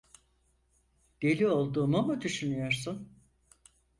Deli 1.21 1.47
olduğumu 1.47 2.01
mu 2.01 2.21
düşünüyorsun? 2.21 3.09